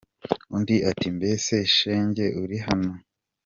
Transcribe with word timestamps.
Undi, 0.55 0.75
ati 0.89 1.07
“Mbese 1.17 1.53
shenge 1.75 2.25
uri 2.43 2.57
hano?”. 2.65 2.93